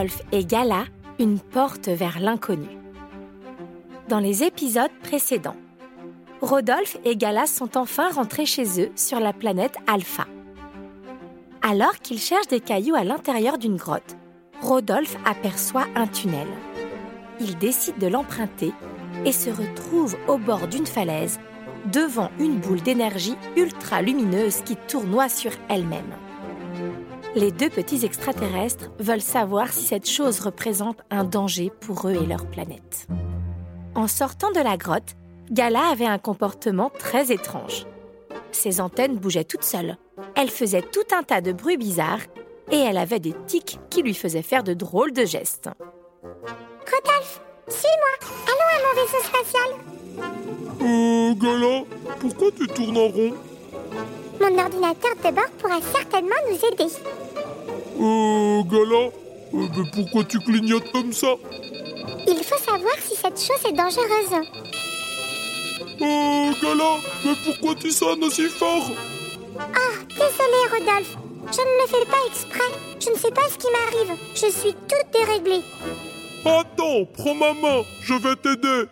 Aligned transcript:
Rodolphe 0.00 0.22
et 0.32 0.46
Gala, 0.46 0.84
une 1.18 1.38
porte 1.38 1.88
vers 1.88 2.20
l'inconnu. 2.20 2.68
Dans 4.08 4.18
les 4.18 4.42
épisodes 4.42 4.90
précédents, 5.02 5.58
Rodolphe 6.40 6.96
et 7.04 7.16
Gala 7.16 7.46
sont 7.46 7.76
enfin 7.76 8.08
rentrés 8.08 8.46
chez 8.46 8.80
eux 8.80 8.90
sur 8.96 9.20
la 9.20 9.34
planète 9.34 9.76
Alpha. 9.86 10.26
Alors 11.60 11.98
qu'ils 11.98 12.18
cherchent 12.18 12.46
des 12.48 12.60
cailloux 12.60 12.94
à 12.94 13.04
l'intérieur 13.04 13.58
d'une 13.58 13.76
grotte, 13.76 14.16
Rodolphe 14.62 15.18
aperçoit 15.26 15.84
un 15.94 16.06
tunnel. 16.06 16.48
Il 17.38 17.58
décide 17.58 17.98
de 17.98 18.06
l'emprunter 18.06 18.72
et 19.26 19.32
se 19.32 19.50
retrouve 19.50 20.16
au 20.28 20.38
bord 20.38 20.66
d'une 20.66 20.86
falaise, 20.86 21.38
devant 21.92 22.30
une 22.38 22.56
boule 22.56 22.80
d'énergie 22.80 23.36
ultra 23.54 24.00
lumineuse 24.00 24.62
qui 24.62 24.76
tournoie 24.76 25.28
sur 25.28 25.52
elle-même. 25.68 26.16
Les 27.36 27.52
deux 27.52 27.70
petits 27.70 28.04
extraterrestres 28.04 28.90
veulent 28.98 29.20
savoir 29.20 29.72
si 29.72 29.84
cette 29.84 30.08
chose 30.08 30.40
représente 30.40 30.98
un 31.10 31.22
danger 31.22 31.70
pour 31.80 32.08
eux 32.08 32.14
et 32.14 32.26
leur 32.26 32.46
planète. 32.46 33.06
En 33.94 34.08
sortant 34.08 34.50
de 34.50 34.58
la 34.60 34.76
grotte, 34.76 35.14
Gala 35.50 35.90
avait 35.92 36.06
un 36.06 36.18
comportement 36.18 36.90
très 36.90 37.30
étrange. 37.30 37.86
Ses 38.50 38.80
antennes 38.80 39.16
bougeaient 39.16 39.44
toutes 39.44 39.62
seules. 39.62 39.96
Elle 40.34 40.50
faisait 40.50 40.82
tout 40.82 41.06
un 41.16 41.22
tas 41.22 41.40
de 41.40 41.52
bruits 41.52 41.76
bizarres 41.76 42.22
et 42.72 42.78
elle 42.78 42.98
avait 42.98 43.20
des 43.20 43.34
tics 43.46 43.78
qui 43.90 44.02
lui 44.02 44.14
faisaient 44.14 44.42
faire 44.42 44.64
de 44.64 44.74
drôles 44.74 45.12
de 45.12 45.24
gestes. 45.24 45.70
Rodolphe, 46.22 47.40
suis-moi. 47.68 48.32
Allons 48.48 48.70
à 48.74 48.80
mon 48.86 49.02
vaisseau 49.02 49.22
spatial. 49.22 49.70
Euh, 50.82 51.34
Gala, 51.34 51.84
pourquoi 52.18 52.50
tu 52.50 52.66
tournes 52.66 52.98
en 52.98 53.08
rond? 53.08 53.34
Mon 54.40 54.58
ordinateur 54.58 55.14
de 55.24 55.30
bord 55.34 55.50
pourra 55.58 55.80
certainement 55.80 56.42
nous 56.48 56.56
aider. 56.56 56.92
Euh, 58.00 58.62
Gala, 58.62 59.10
euh, 59.54 59.68
mais 59.76 59.90
pourquoi 59.92 60.24
tu 60.24 60.38
clignotes 60.40 60.90
comme 60.92 61.12
ça? 61.12 61.34
Il 62.26 62.42
faut 62.42 62.58
savoir 62.58 62.94
si 63.00 63.14
cette 63.16 63.38
chose 63.38 63.68
est 63.68 63.72
dangereuse. 63.72 64.48
Euh, 66.00 66.52
Gala, 66.62 66.98
mais 67.24 67.34
pourquoi 67.44 67.74
tu 67.74 67.90
sonnes 67.90 68.24
aussi 68.24 68.48
fort? 68.48 68.90
Ah, 69.58 69.96
désolé 70.08 70.60
Rodolphe. 70.72 71.16
Je 71.52 71.60
ne 71.60 71.82
le 71.82 71.88
fais 71.88 72.10
pas 72.10 72.26
exprès. 72.28 72.72
Je 73.00 73.10
ne 73.10 73.16
sais 73.16 73.30
pas 73.30 73.48
ce 73.50 73.58
qui 73.58 73.66
m'arrive. 73.72 74.18
Je 74.34 74.50
suis 74.50 74.72
toute 74.72 75.12
déréglée. 75.12 75.62
Attends, 76.44 77.04
prends 77.12 77.34
ma 77.34 77.52
main, 77.52 77.82
je 78.02 78.14
vais 78.14 78.36
t'aider. 78.36 78.88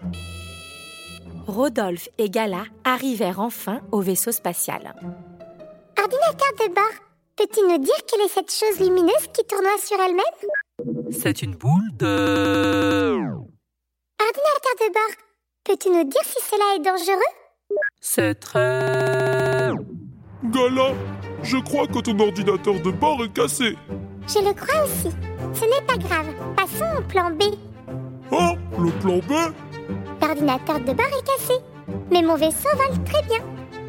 Rodolphe 1.48 2.10
et 2.18 2.28
Gala 2.28 2.64
arrivèrent 2.84 3.40
enfin 3.40 3.80
au 3.90 4.02
vaisseau 4.02 4.32
spatial. 4.32 4.94
Ordinateur 5.98 6.52
de 6.60 6.74
bord, 6.74 6.84
peux-tu 7.36 7.60
nous 7.62 7.78
dire 7.78 7.94
quelle 8.06 8.20
est 8.20 8.28
cette 8.28 8.52
chose 8.52 8.78
lumineuse 8.78 9.28
qui 9.32 9.42
tournoie 9.46 9.78
sur 9.78 9.98
elle-même? 9.98 11.10
C'est 11.10 11.40
une 11.40 11.54
boule 11.54 11.90
de... 11.94 13.14
Ordinateur 14.20 14.74
de 14.78 14.92
bord, 14.92 15.14
peux-tu 15.64 15.88
nous 15.88 16.04
dire 16.04 16.22
si 16.22 16.36
cela 16.42 16.76
est 16.76 16.80
dangereux? 16.80 17.32
C'est 17.98 18.34
très... 18.34 19.72
Gala, 20.44 20.92
je 21.42 21.56
crois 21.56 21.86
que 21.86 22.00
ton 22.00 22.18
ordinateur 22.20 22.74
de 22.74 22.90
bord 22.90 23.24
est 23.24 23.32
cassé. 23.32 23.74
Je 24.26 24.38
le 24.40 24.52
crois 24.52 24.84
aussi. 24.84 25.10
Ce 25.54 25.64
n'est 25.64 25.86
pas 25.86 25.96
grave. 25.96 26.26
Passons 26.56 26.98
au 26.98 27.02
plan 27.08 27.30
B. 27.30 27.42
Ah, 28.30 28.52
le 28.78 28.90
plan 29.00 29.16
B? 29.16 29.32
L'ordinateur 30.20 30.80
de 30.80 30.92
bord 30.92 31.06
est 31.06 31.26
cassé. 31.26 31.54
Mais 32.10 32.22
mon 32.22 32.36
vaisseau 32.36 32.68
vole 32.76 33.04
très 33.04 33.22
bien. 33.22 33.38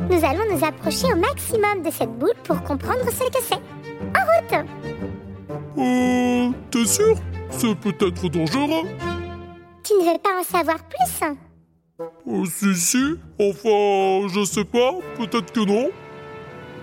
Nous 0.09 0.23
allons 0.25 0.55
nous 0.55 0.63
approcher 0.65 1.07
au 1.11 1.15
maximum 1.17 1.81
de 1.83 1.91
cette 1.91 2.11
boule 2.17 2.33
pour 2.43 2.61
comprendre 2.63 3.03
ce 3.05 3.23
que 3.29 3.43
c'est. 3.43 3.61
En 4.15 4.23
route 4.25 4.65
Euh, 5.77 6.49
t'es 6.71 6.85
sûr? 6.85 7.15
C'est 7.49 7.75
peut-être 7.75 8.29
dangereux. 8.29 8.87
Tu 9.83 9.93
ne 9.93 10.11
veux 10.13 10.19
pas 10.19 10.39
en 10.39 10.43
savoir 10.43 10.77
plus? 10.77 11.25
Hein 11.25 11.35
Euh, 12.27 12.45
si, 12.45 12.75
si, 12.75 13.15
enfin, 13.39 14.27
je 14.33 14.45
sais 14.45 14.63
pas, 14.65 14.91
peut-être 15.17 15.51
que 15.51 15.61
non. 15.65 15.89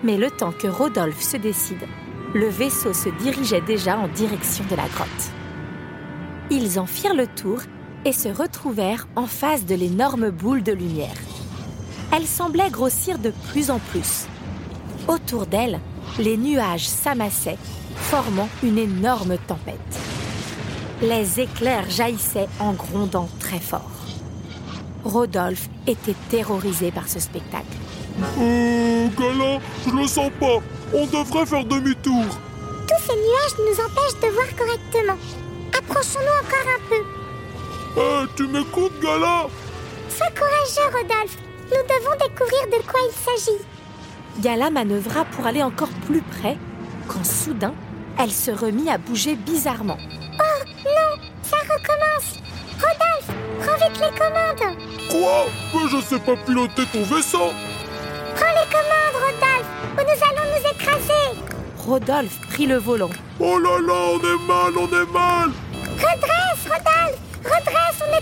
Mais 0.03 0.17
le 0.17 0.31
temps 0.31 0.53
que 0.53 0.67
Rodolphe 0.67 1.23
se 1.23 1.37
décide, 1.39 1.84
le 2.34 2.49
vaisseau 2.49 2.93
se 2.93 3.09
dirigeait 3.09 3.63
déjà 3.63 3.97
en 3.97 4.09
direction 4.09 4.65
de 4.71 4.77
la 4.77 4.87
grotte. 4.89 5.31
Ils 6.51 6.78
en 6.78 6.87
firent 6.87 7.15
le 7.15 7.27
tour 7.27 7.61
et 8.06 8.12
se 8.12 8.28
retrouvèrent 8.28 9.09
en 9.17 9.27
face 9.27 9.67
de 9.67 9.75
l'énorme 9.75 10.31
boule 10.31 10.62
de 10.62 10.71
lumière. 10.71 11.17
Elle 12.12 12.27
semblait 12.27 12.71
grossir 12.71 13.19
de 13.19 13.33
plus 13.50 13.69
en 13.69 13.81
plus. 13.81 14.27
Autour 15.09 15.47
d'elle, 15.47 15.81
les 16.21 16.37
nuages 16.37 16.87
s'amassaient, 16.87 17.59
formant 17.97 18.49
une 18.62 18.78
énorme 18.78 19.37
tempête. 19.49 19.75
Les 21.03 21.41
éclairs 21.41 21.91
jaillissaient 21.91 22.49
en 22.61 22.75
grondant 22.75 23.28
très 23.41 23.59
fort. 23.59 23.91
Rodolphe 25.05 25.69
était 25.89 26.15
terrorisé 26.31 26.93
par 26.93 27.09
ce 27.09 27.19
spectacle. 27.19 27.66
Euh, 28.39 29.09
Gala, 29.19 29.59
je 29.84 29.91
le 29.91 30.06
sens 30.06 30.31
pas. 30.39 30.59
On 30.95 31.06
devrait 31.06 31.45
faire 31.45 31.65
demi-tour. 31.65 32.25
Tous 32.87 33.05
ces 33.05 33.16
nuages 33.16 33.59
nous 33.59 33.84
empêchent 33.84 34.21
de 34.22 34.33
voir 34.33 34.56
correctement. 34.56 35.19
Approchons-nous 35.77 36.47
encore 36.47 36.72
un 36.72 36.89
peu. 36.89 37.16
Eh, 37.97 38.25
tu 38.37 38.47
m'écoutes, 38.49 39.01
Gala 39.01 39.47
Sois 40.09 40.27
courageux, 40.29 40.97
Rodolphe. 40.97 41.37
Nous 41.71 41.83
devons 41.89 42.17
découvrir 42.17 42.67
de 42.67 42.87
quoi 42.87 43.01
il 43.09 43.12
s'agit. 43.15 43.59
Gala 44.41 44.71
manœuvra 44.71 45.25
pour 45.25 45.47
aller 45.47 45.62
encore 45.62 45.89
plus 46.07 46.21
près, 46.21 46.57
quand 47.09 47.25
soudain, 47.25 47.73
elle 48.19 48.31
se 48.31 48.51
remit 48.51 48.91
à 48.91 48.99
bouger 48.99 49.34
bizarrement. 49.34 49.97
Oh 49.99 50.65
non, 50.84 51.23
ça 51.43 51.57
recommence. 51.57 52.39
Rodolphe, 52.75 53.31
prends 53.60 53.77
vite 53.77 54.01
les 54.01 54.19
commandes. 54.19 54.77
Quoi 55.10 55.47
Mais 55.75 55.89
je 55.91 56.01
sais 56.04 56.19
pas 56.21 56.37
piloter 56.45 56.83
ton 56.93 57.03
vaisseau 57.03 57.51
Prends 58.34 58.54
les 58.60 58.71
commandes, 58.71 59.16
Rodolphe, 59.25 59.71
ou 59.95 60.03
nous 60.03 60.22
allons 60.28 60.51
nous 60.53 60.71
écraser. 60.71 61.41
Rodolphe 61.78 62.41
prit 62.51 62.66
le 62.66 62.77
volant. 62.77 63.10
Oh 63.41 63.59
là 63.59 63.78
là, 63.81 63.95
on 64.13 64.19
est 64.19 64.47
mal, 64.47 64.72
on 64.77 64.89
est 64.89 65.13
mal 65.13 65.51
Redresse, 65.95 66.65
Rodolphe, 66.65 67.06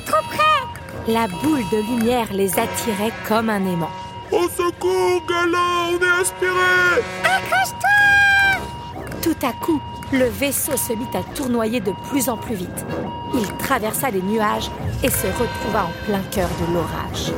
trop 0.07 0.23
près. 0.29 1.13
La 1.13 1.27
boule 1.27 1.65
de 1.71 1.79
lumière 1.91 2.33
les 2.33 2.59
attirait 2.59 3.13
comme 3.29 3.51
un 3.51 3.65
aimant. 3.67 3.91
Au 4.33 4.49
secours, 4.49 5.23
Gala, 5.29 5.91
on 5.91 5.99
est 5.99 6.21
aspiré 6.21 7.03
Accroche-toi 7.25 9.21
Tout 9.23 9.47
à 9.47 9.53
coup, 9.53 9.81
le 10.13 10.25
vaisseau 10.25 10.77
se 10.77 10.93
mit 10.93 11.07
à 11.15 11.23
tournoyer 11.35 11.81
de 11.81 11.93
plus 12.09 12.29
en 12.29 12.37
plus 12.37 12.55
vite. 12.55 12.87
Il 13.35 13.47
traversa 13.59 14.11
les 14.11 14.23
nuages 14.23 14.71
et 15.03 15.11
se 15.11 15.27
retrouva 15.27 15.85
en 15.85 16.07
plein 16.07 16.23
cœur 16.31 16.49
de 16.49 16.75
l'orage. 16.75 17.33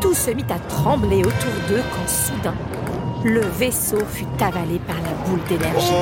Tout 0.00 0.14
se 0.14 0.30
mit 0.30 0.44
à 0.50 0.58
trembler 0.58 1.20
autour 1.20 1.54
d'eux 1.68 1.82
quand 1.94 2.08
soudain, 2.08 2.54
le 3.24 3.40
vaisseau 3.40 4.04
fut 4.12 4.26
avalé 4.40 4.78
par 4.80 4.96
la 4.96 5.12
boule 5.26 5.42
d'énergie. 5.48 5.92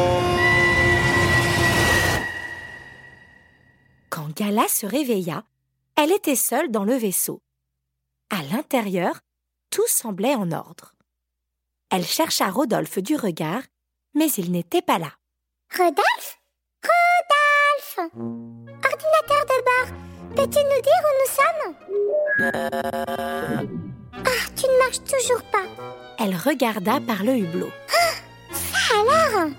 Quand 4.10 4.22
Quand 4.22 4.36
Gala 4.36 4.68
se 4.68 4.86
réveilla, 4.86 5.44
elle 6.02 6.10
était 6.10 6.34
seule 6.34 6.72
dans 6.72 6.82
le 6.82 6.94
vaisseau. 6.94 7.42
À 8.28 8.42
l'intérieur, 8.42 9.20
tout 9.70 9.86
semblait 9.86 10.34
en 10.34 10.50
ordre. 10.50 10.96
Elle 11.90 12.04
chercha 12.04 12.50
Rodolphe 12.50 12.98
du 12.98 13.14
regard, 13.14 13.62
mais 14.12 14.28
il 14.32 14.50
n'était 14.50 14.82
pas 14.82 14.98
là. 14.98 15.12
Rodolphe? 15.70 16.40
Rodolphe 16.82 18.10
Ordinateur 18.84 19.46
de 19.46 19.58
bord, 19.62 19.90
peux-tu 20.34 20.58
nous 20.64 20.82
dire 20.82 21.02
où 21.04 21.12
nous 21.20 21.30
sommes? 21.38 21.74
Ah, 24.12 24.50
tu 24.56 24.66
ne 24.66 24.78
marches 24.78 25.04
toujours 25.04 25.44
pas. 25.52 25.66
Elle 26.18 26.34
regarda 26.34 26.98
par 27.00 27.22
le 27.22 27.36
hublot. 27.36 27.70
Alors? 28.90 29.50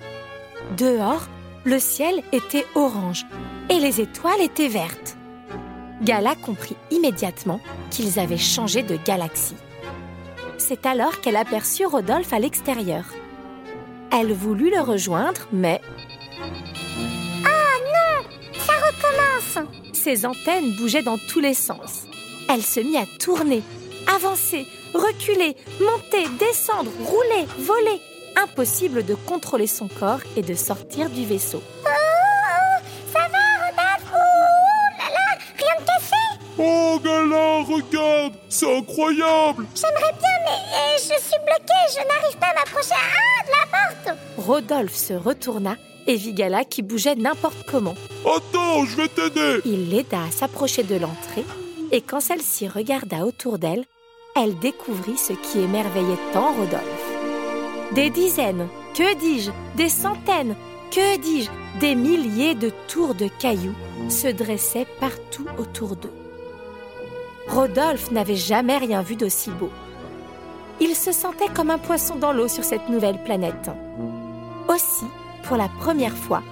Dehors, 0.76 1.26
le 1.64 1.78
ciel 1.78 2.22
était 2.32 2.66
orange 2.74 3.24
et 3.70 3.80
les 3.80 4.02
étoiles 4.02 4.42
étaient 4.42 4.68
vertes. 4.68 5.16
Gala 6.04 6.34
comprit 6.34 6.76
immédiatement 6.90 7.60
qu'ils 7.90 8.18
avaient 8.18 8.36
changé 8.36 8.82
de 8.82 8.98
galaxie. 9.04 9.56
C'est 10.58 10.84
alors 10.84 11.20
qu'elle 11.20 11.36
aperçut 11.36 11.86
Rodolphe 11.86 12.32
à 12.32 12.38
l'extérieur. 12.38 13.04
Elle 14.12 14.32
voulut 14.32 14.70
le 14.70 14.80
rejoindre, 14.80 15.48
mais 15.52 15.80
Ça 18.66 18.72
recommence 18.72 19.68
ses 19.92 20.26
antennes 20.26 20.72
bougeaient 20.76 21.02
dans 21.02 21.16
tous 21.16 21.40
les 21.40 21.54
sens. 21.54 22.06
Elle 22.50 22.62
se 22.62 22.80
mit 22.80 22.98
à 22.98 23.06
tourner, 23.18 23.62
avancer, 24.14 24.66
reculer, 24.92 25.56
monter, 25.80 26.28
descendre, 26.38 26.90
rouler, 27.06 27.46
voler. 27.58 28.00
Impossible 28.36 29.04
de 29.06 29.14
contrôler 29.14 29.66
son 29.66 29.88
corps 29.88 30.20
et 30.36 30.42
de 30.42 30.54
sortir 30.54 31.08
du 31.08 31.24
vaisseau. 31.24 31.62
Oh, 31.86 32.03
Oh, 36.58 37.00
Gala, 37.02 37.64
regarde 37.64 38.34
C'est 38.48 38.78
incroyable 38.78 39.66
J'aimerais 39.74 40.12
bien, 40.18 40.36
mais 40.44 40.76
euh, 40.76 40.96
je 40.98 41.20
suis 41.20 41.40
bloquée, 41.44 41.84
je 41.90 42.06
n'arrive 42.06 42.38
pas 42.38 42.46
à 42.46 42.54
m'approcher 42.54 42.94
ah, 42.94 43.44
de 43.44 43.50
la 43.50 44.12
porte 44.12 44.18
Rodolphe 44.38 44.94
se 44.94 45.14
retourna 45.14 45.76
et 46.06 46.14
vit 46.16 46.32
Gala 46.32 46.64
qui 46.64 46.82
bougeait 46.82 47.16
n'importe 47.16 47.64
comment. 47.68 47.94
Attends, 48.24 48.84
je 48.84 48.96
vais 48.96 49.08
t'aider 49.08 49.60
Il 49.64 49.90
l'aida 49.90 50.22
à 50.28 50.30
s'approcher 50.30 50.84
de 50.84 50.96
l'entrée 50.96 51.44
et 51.90 52.00
quand 52.00 52.20
celle-ci 52.20 52.68
regarda 52.68 53.24
autour 53.24 53.58
d'elle, 53.58 53.84
elle 54.36 54.58
découvrit 54.58 55.16
ce 55.18 55.32
qui 55.32 55.60
émerveillait 55.60 56.18
tant 56.32 56.52
Rodolphe. 56.52 57.92
Des 57.94 58.10
dizaines, 58.10 58.68
que 58.94 59.14
dis-je, 59.16 59.50
des 59.76 59.88
centaines, 59.88 60.56
que 60.90 61.16
dis-je, 61.18 61.50
des 61.80 61.94
milliers 61.94 62.54
de 62.54 62.70
tours 62.88 63.14
de 63.14 63.28
cailloux 63.40 63.74
se 64.08 64.28
dressaient 64.28 64.86
partout 65.00 65.46
autour 65.58 65.96
d'eux. 65.96 66.23
Rodolphe 67.48 68.10
n'avait 68.10 68.36
jamais 68.36 68.78
rien 68.78 69.02
vu 69.02 69.16
d'aussi 69.16 69.50
beau. 69.50 69.70
Il 70.80 70.94
se 70.94 71.12
sentait 71.12 71.48
comme 71.54 71.70
un 71.70 71.78
poisson 71.78 72.16
dans 72.16 72.32
l'eau 72.32 72.48
sur 72.48 72.64
cette 72.64 72.88
nouvelle 72.88 73.22
planète. 73.22 73.70
Aussi, 74.68 75.04
pour 75.44 75.56
la 75.56 75.68
première 75.80 76.16
fois, 76.16 76.42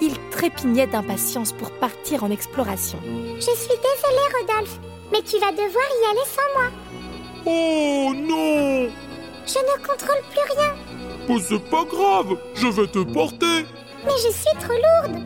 il 0.00 0.14
trépignait 0.30 0.86
d'impatience 0.86 1.52
pour 1.52 1.70
partir 1.72 2.24
en 2.24 2.30
exploration. 2.30 2.98
Je 3.36 3.40
suis 3.40 3.50
désolée, 3.68 4.28
Rodolphe, 4.40 4.78
mais 5.10 5.22
tu 5.22 5.38
vas 5.38 5.50
devoir 5.52 5.86
y 6.00 6.10
aller 6.10 6.26
sans 6.26 6.60
moi. 6.60 6.70
Oh 7.44 8.12
non 8.14 8.90
Je 9.46 9.58
ne 9.58 9.86
contrôle 9.86 10.22
plus 10.30 10.56
rien, 10.56 10.74
Mais 11.28 11.40
c'est 11.40 11.70
pas 11.70 11.84
grave, 11.84 12.36
je 12.54 12.68
vais 12.68 12.86
te 12.86 13.00
porter 13.00 13.66
mais 14.04 14.12
je 14.16 14.32
suis 14.32 14.58
trop 14.58 14.72
lourde. 14.72 15.22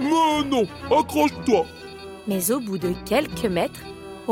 Mais 0.00 0.44
non, 0.48 0.66
accroche-toi 0.90 1.66
Mais 2.28 2.50
au 2.52 2.60
bout 2.60 2.78
de 2.78 2.94
quelques 3.04 3.44
mètres, 3.46 3.80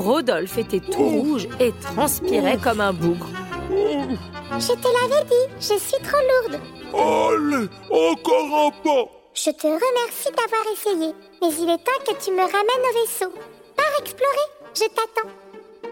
Rodolphe 0.00 0.58
était 0.58 0.80
tout 0.80 1.08
rouge 1.08 1.48
et 1.60 1.72
transpirait 1.80 2.58
comme 2.58 2.80
un 2.80 2.92
bougre. 2.92 3.26
Oh, 3.70 4.56
Je 4.58 4.72
te 4.72 4.88
l'avais 4.88 5.24
dit, 5.24 5.54
je 5.60 5.78
suis 5.78 6.02
trop 6.02 6.22
lourde. 6.30 6.60
Allez, 6.94 7.68
encore 7.90 8.66
un 8.66 8.70
pas 8.82 9.10
Je 9.34 9.50
te 9.50 9.66
remercie 9.66 10.30
d'avoir 10.36 10.64
essayé, 10.72 11.14
mais 11.40 11.48
il 11.60 11.70
est 11.70 11.84
temps 11.84 12.04
que 12.06 12.24
tu 12.24 12.30
me 12.30 12.40
ramènes 12.40 12.86
au 12.90 13.00
vaisseau. 13.00 13.32
Pars 13.76 14.00
explorer, 14.00 14.48
je 14.74 14.84
t'attends. 14.84 15.28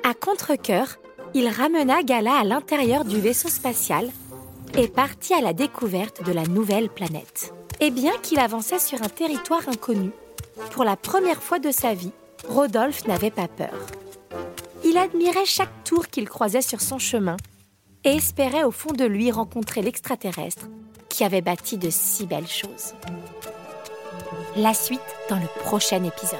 À 0.08 0.14
contre-cœur, 0.14 0.97
il 1.35 1.49
ramena 1.49 2.03
Gala 2.03 2.38
à 2.38 2.44
l'intérieur 2.44 3.05
du 3.05 3.20
vaisseau 3.20 3.49
spatial 3.49 4.08
et 4.76 4.88
partit 4.88 5.35
à 5.35 5.41
la 5.41 5.53
découverte 5.53 6.23
de 6.23 6.32
la 6.32 6.44
nouvelle 6.44 6.88
planète. 6.88 7.53
Et 7.81 7.91
bien 7.91 8.12
qu'il 8.23 8.38
avançait 8.38 8.79
sur 8.79 9.03
un 9.03 9.08
territoire 9.08 9.69
inconnu, 9.69 10.11
pour 10.70 10.85
la 10.85 10.97
première 10.97 11.43
fois 11.43 11.58
de 11.58 11.70
sa 11.70 11.93
vie, 11.93 12.12
Rodolphe 12.48 13.06
n'avait 13.06 13.31
pas 13.31 13.48
peur. 13.48 13.75
Il 14.84 14.96
admirait 14.98 15.46
chaque 15.46 15.84
tour 15.84 16.06
qu'il 16.08 16.28
croisait 16.28 16.62
sur 16.62 16.81
son 16.81 16.98
chemin 16.98 17.37
et 18.04 18.10
espérait 18.10 18.62
au 18.62 18.70
fond 18.70 18.93
de 18.93 19.04
lui 19.04 19.31
rencontrer 19.31 19.82
l'extraterrestre 19.82 20.66
qui 21.08 21.25
avait 21.25 21.40
bâti 21.40 21.76
de 21.76 21.90
si 21.90 22.26
belles 22.26 22.46
choses. 22.46 22.94
La 24.56 24.75
suite 24.75 25.00
dans 25.28 25.38
le 25.38 25.48
prochain 25.60 26.02
épisode. 26.04 26.38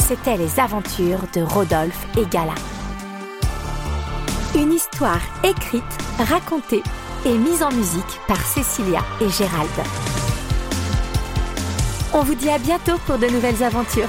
C'était 0.00 0.36
les 0.36 0.60
aventures 0.60 1.20
de 1.34 1.42
Rodolphe 1.42 2.06
et 2.16 2.26
Gala. 2.26 2.54
Une 4.54 4.72
histoire 4.72 5.20
écrite, 5.44 5.82
racontée 6.18 6.82
et 7.24 7.36
mise 7.36 7.62
en 7.62 7.70
musique 7.70 8.20
par 8.26 8.40
Cécilia 8.40 9.00
et 9.20 9.28
Gérald. 9.28 9.68
On 12.14 12.22
vous 12.22 12.34
dit 12.34 12.50
à 12.50 12.58
bientôt 12.58 12.98
pour 13.06 13.18
de 13.18 13.26
nouvelles 13.26 13.62
aventures. 13.62 14.08